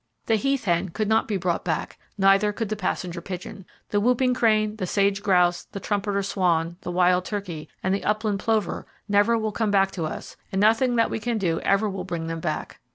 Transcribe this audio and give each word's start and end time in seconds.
The 0.25 0.33
heath 0.35 0.65
hen 0.65 0.89
could 0.89 1.07
not 1.07 1.27
be 1.27 1.37
brought 1.37 1.63
back, 1.63 1.99
neither 2.17 2.51
could 2.51 2.69
the 2.69 2.75
passenger 2.75 3.21
pigeon. 3.21 3.65
The 3.91 3.99
whooping 3.99 4.33
crane, 4.33 4.77
the 4.77 4.87
sage 4.87 5.21
grouse, 5.21 5.65
the 5.65 5.79
trumpeter 5.79 6.23
swan, 6.23 6.75
the 6.81 6.89
wild 6.89 7.23
turkey, 7.23 7.69
and 7.83 7.93
the 7.93 8.03
upland 8.03 8.39
plover 8.39 8.87
never 9.07 9.37
will 9.37 9.51
come 9.51 9.69
back 9.69 9.91
to 9.91 10.07
us, 10.07 10.37
and 10.51 10.59
nothing 10.59 10.95
that 10.95 11.11
we 11.11 11.19
can 11.19 11.37
do 11.37 11.59
ever 11.59 11.87
will 11.87 12.03
bring 12.03 12.25
them 12.25 12.39
back. 12.39 12.79